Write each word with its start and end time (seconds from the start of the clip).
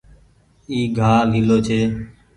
اي 0.69 0.79
گآه 0.97 1.21
ليلو 1.31 1.57
ڇي۔ 1.67 1.79